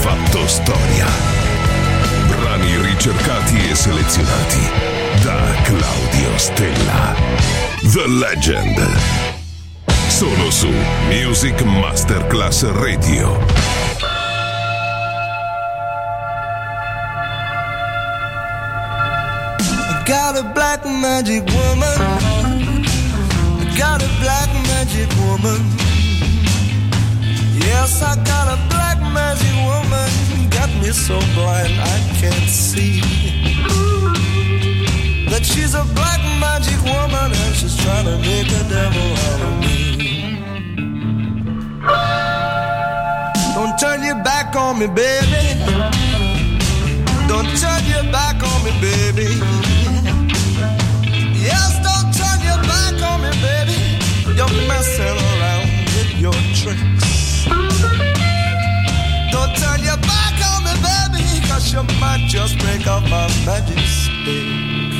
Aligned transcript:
fatto 0.00 0.46
storia. 0.46 1.06
Brani 2.26 2.76
ricercati 2.82 3.68
e 3.70 3.74
selezionati 3.74 4.70
da 5.22 5.38
Claudio 5.62 6.36
Stella. 6.38 7.14
The 7.92 8.06
Legend. 8.06 8.96
Solo 10.08 10.50
su 10.50 10.72
Music 11.08 11.60
Masterclass 11.62 12.62
Radio. 12.72 13.72
got 20.04 20.36
a 20.36 20.42
black 20.52 20.84
magic 20.84 21.44
woman. 21.46 21.98
Got 23.76 24.02
a 24.02 24.08
black 24.20 24.50
magic 24.68 25.08
woman. 25.20 25.60
Yes, 27.58 28.02
I 28.02 28.16
got 28.24 28.48
a 28.48 28.56
black 28.68 28.73
magic 29.14 29.54
woman. 29.64 30.10
Got 30.50 30.70
me 30.82 30.90
so 30.90 31.16
blind 31.34 31.72
I 31.94 31.96
can't 32.20 32.50
see. 32.50 33.00
That 35.30 35.44
she's 35.44 35.74
a 35.74 35.84
black 35.94 36.20
magic 36.42 36.78
woman 36.82 37.30
and 37.32 37.54
she's 37.54 37.76
trying 37.82 38.06
to 38.10 38.16
make 38.18 38.50
a 38.60 38.64
devil 38.68 39.08
out 39.26 39.40
of 39.48 39.52
me. 39.62 39.74
Don't 43.54 43.78
turn 43.78 44.02
your 44.02 44.20
back 44.22 44.54
on 44.56 44.78
me, 44.80 44.86
baby. 44.88 45.44
Don't 47.30 47.50
turn 47.62 47.82
your 47.94 48.06
back 48.12 48.42
on 48.42 48.58
me, 48.66 48.72
baby. 48.80 49.30
Yes, 51.48 51.70
don't 51.86 52.10
turn 52.18 52.38
your 52.48 52.60
back 52.72 52.96
on 53.10 53.22
me, 53.24 53.30
baby. 53.48 53.78
You're 54.36 54.54
messing 54.68 55.18
around 55.30 55.66
with 55.94 56.10
your 56.18 56.36
tricks. 56.58 56.93
Baby, 61.74 61.86
cause 61.86 61.92
you 61.92 62.00
might 62.00 62.26
just 62.28 62.58
break 62.58 62.86
up 62.86 63.02
my 63.04 63.28
magic 63.44 63.78
stick. 63.78 64.93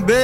Spell 0.00 0.23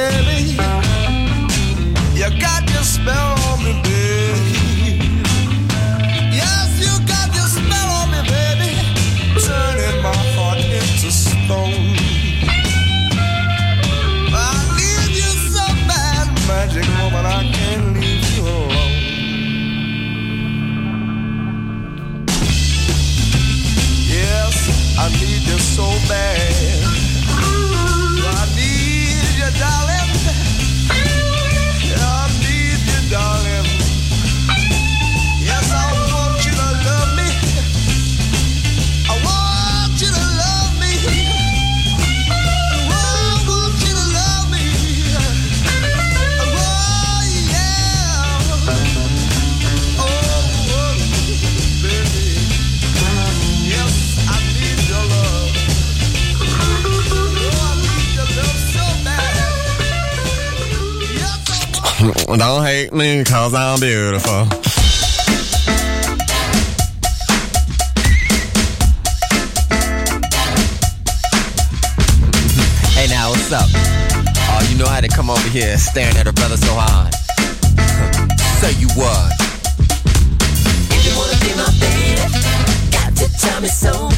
cause 63.41 63.55
I'm 63.55 63.79
beautiful. 63.79 64.45
Hey 72.93 73.07
now, 73.07 73.31
what's 73.31 73.51
up? 73.51 73.67
Oh, 73.73 74.67
you 74.69 74.77
know 74.77 74.85
how 74.85 75.01
to 75.01 75.07
come 75.07 75.31
over 75.31 75.49
here 75.49 75.75
staring 75.79 76.17
at 76.17 76.27
a 76.27 76.33
brother 76.33 76.57
so 76.57 76.71
hard. 76.75 77.15
Say 78.61 78.79
you 78.79 78.89
what? 78.89 79.33
If 80.91 81.01
you 81.07 81.17
wanna 81.17 81.37
be 81.41 81.51
my 81.57 81.71
baby, 81.79 82.21
got 82.91 83.15
to 83.17 83.27
tell 83.39 83.59
me 83.59 83.69
so. 83.69 84.10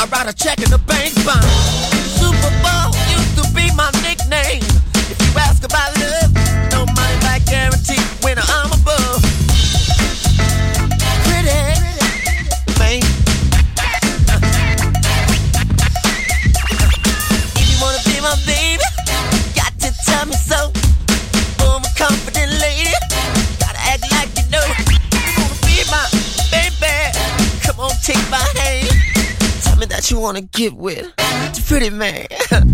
I 0.00 0.06
write 0.06 0.28
a 0.28 0.34
check 0.34 0.58
in 0.58 0.70
the 0.70 0.78
bank 0.78 1.14
bond. 1.24 1.44
Super 2.18 2.52
Bowl 2.62 2.90
used 3.10 3.34
to 3.38 3.44
be 3.54 3.70
my 3.74 3.90
nickname. 4.02 4.62
If 5.10 5.18
you 5.20 5.38
ask 5.38 5.64
about 5.64 6.03
wanna 30.24 30.40
get 30.40 30.72
with. 30.72 31.12
It's 31.18 31.68
pretty 31.68 31.90
man. 31.90 32.26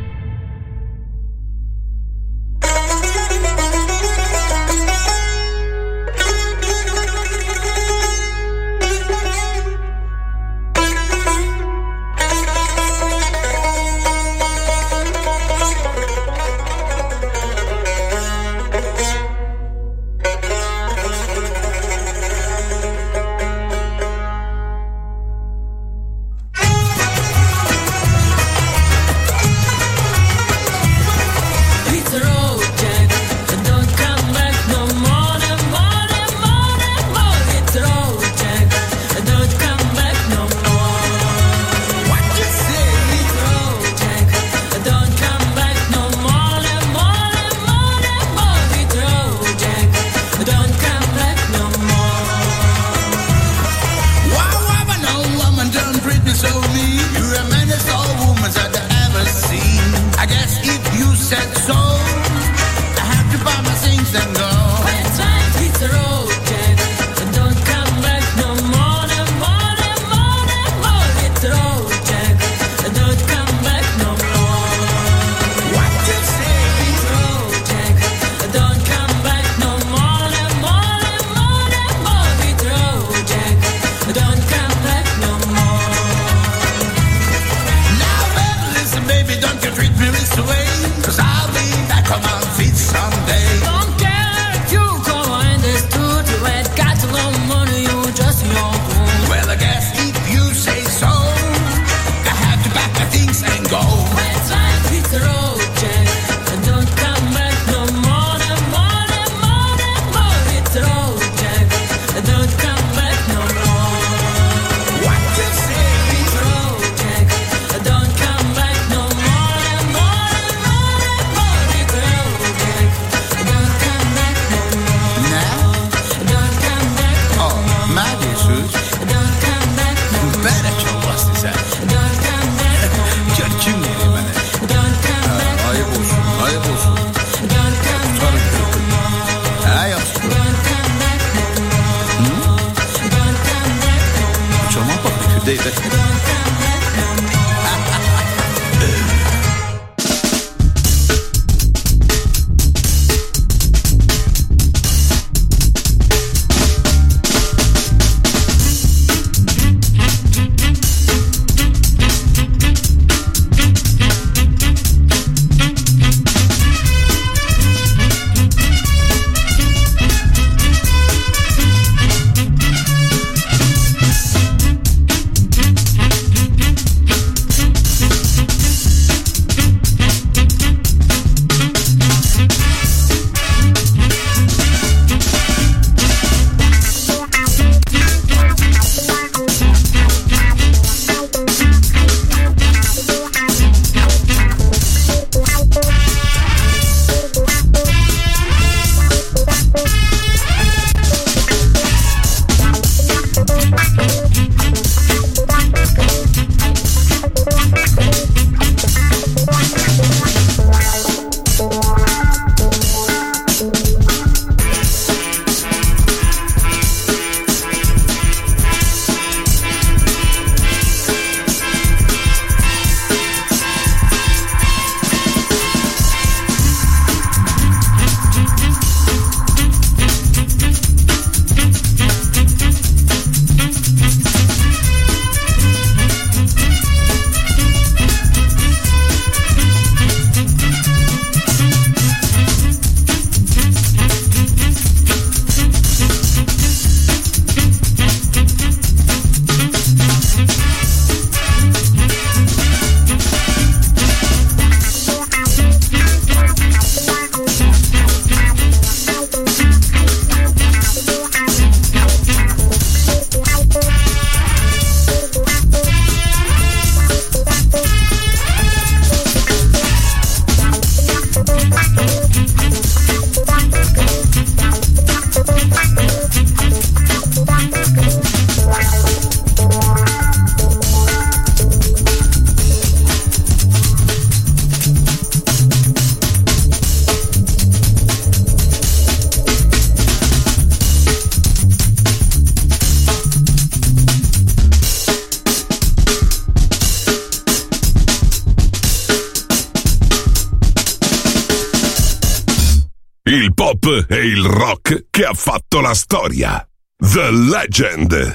Storia. 306.11 306.67
The 306.99 307.31
Legend. 307.31 308.30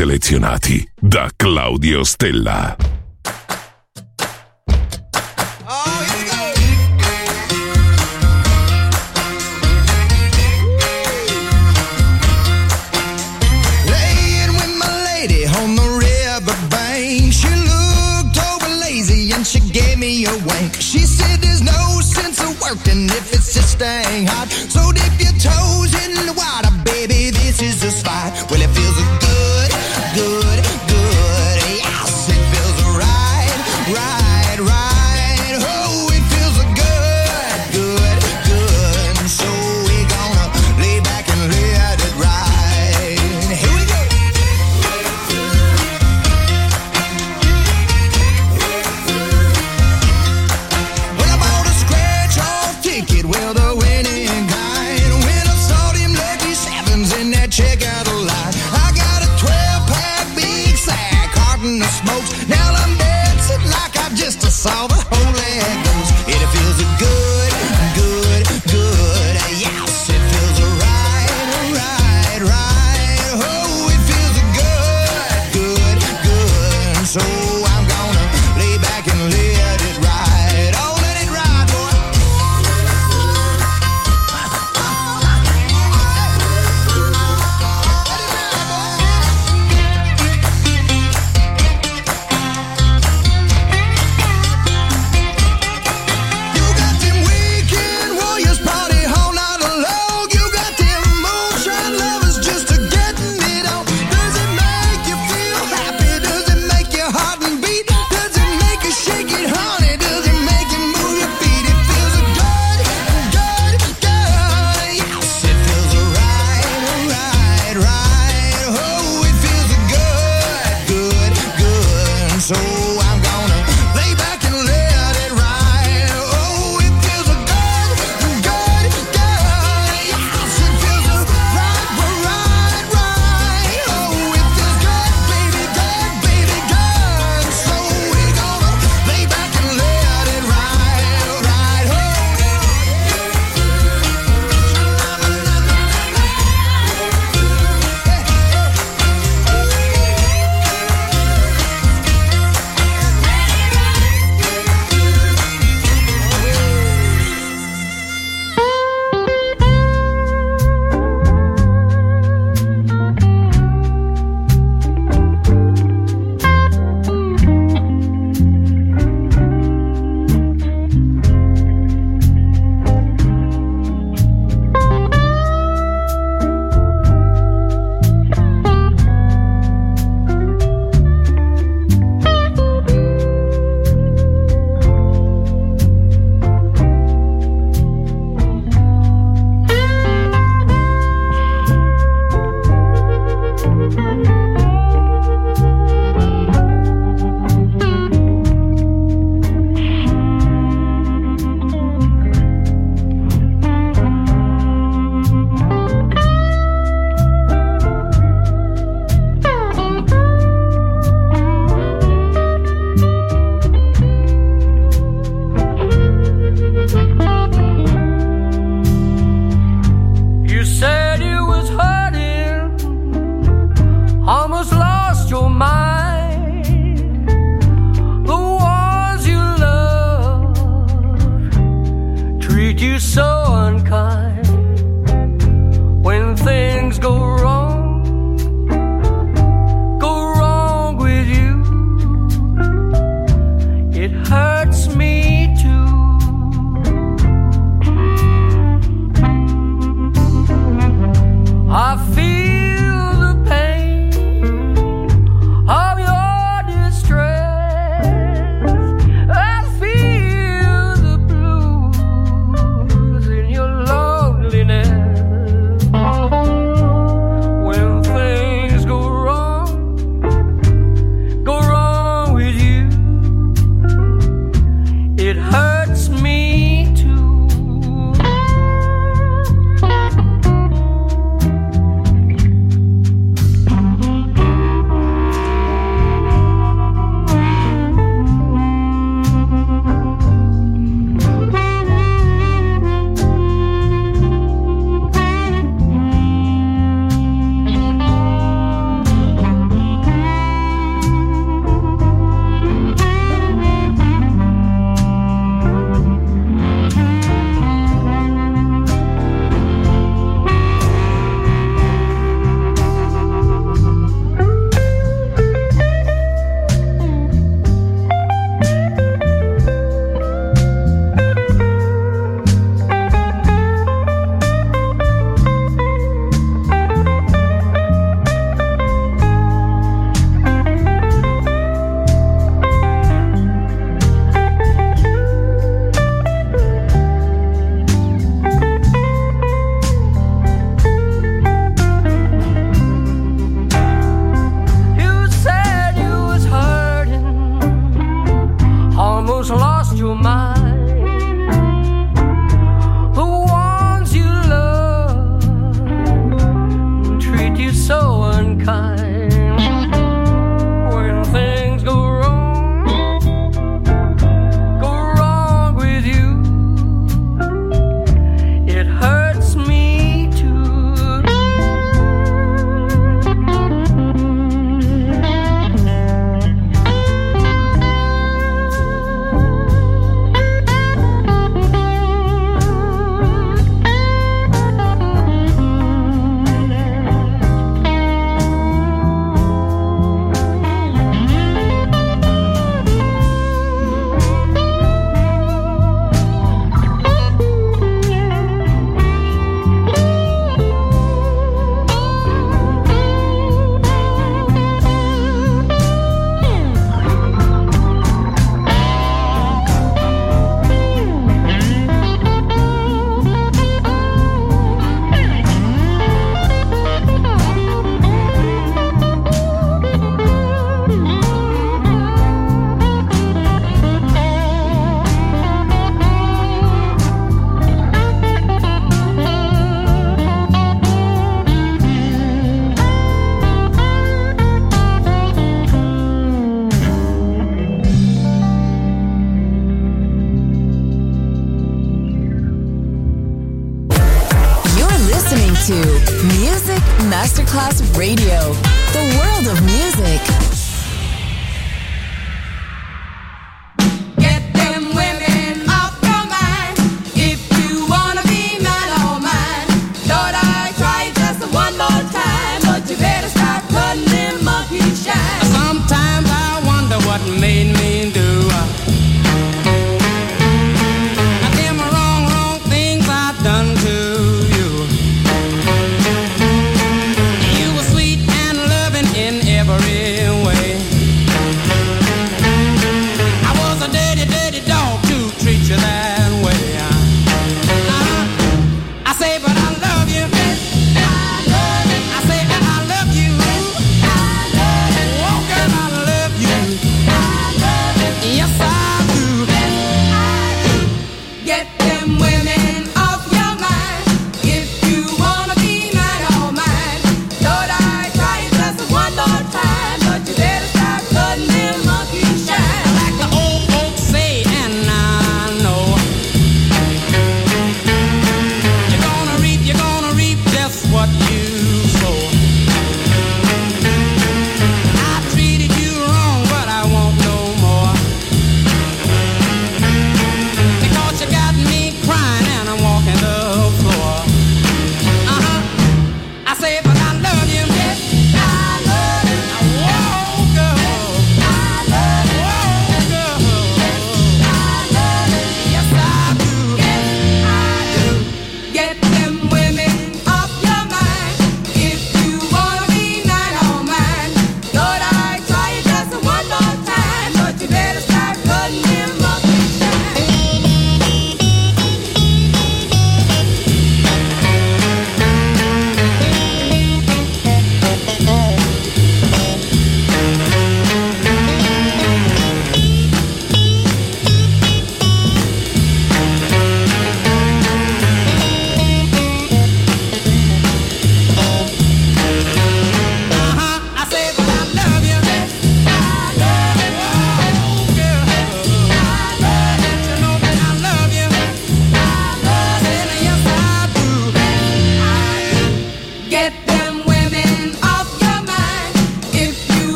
selezionati 0.00 0.90
da 0.98 1.28
Claudio 1.36 2.04
Stella. 2.04 2.74
She 20.80 21.04
said 21.06 21.40
there's 21.40 21.62
no 21.62 22.00
sense 22.00 22.40
of 22.42 22.58
working 22.60 23.04
if 23.04 23.32
it's 23.32 23.52
just 23.54 23.72
staying 23.72 24.26
hot. 24.26 24.48
So 24.48 24.92
dip 24.92 25.20
your 25.20 25.32
toes 25.38 25.92
in 26.04 26.26
the 26.26 26.32
water, 26.32 26.70
baby. 26.84 27.30
This 27.30 27.60
is 27.60 27.84
a 27.84 27.90
spot. 27.90 28.50
Well, 28.50 28.60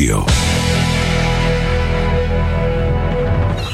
Radio. 0.00 0.29